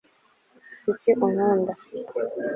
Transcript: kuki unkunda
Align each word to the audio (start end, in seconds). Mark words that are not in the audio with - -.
kuki 0.83 1.09
unkunda 1.25 1.73